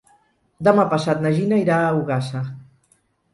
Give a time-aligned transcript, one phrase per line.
[0.67, 2.43] Demà passat na Gina irà a Ogassa.